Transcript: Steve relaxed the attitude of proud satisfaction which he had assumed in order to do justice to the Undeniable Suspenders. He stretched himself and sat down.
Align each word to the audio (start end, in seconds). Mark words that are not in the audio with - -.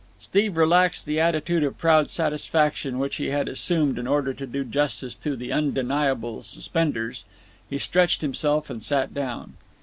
Steve 0.19 0.57
relaxed 0.57 1.05
the 1.05 1.19
attitude 1.19 1.61
of 1.63 1.77
proud 1.77 2.09
satisfaction 2.09 2.97
which 2.97 3.17
he 3.17 3.27
had 3.27 3.47
assumed 3.47 3.99
in 3.99 4.07
order 4.07 4.33
to 4.33 4.47
do 4.47 4.63
justice 4.63 5.13
to 5.13 5.35
the 5.35 5.51
Undeniable 5.51 6.41
Suspenders. 6.41 7.23
He 7.69 7.77
stretched 7.77 8.21
himself 8.21 8.71
and 8.71 8.81
sat 8.81 9.13
down. 9.13 9.53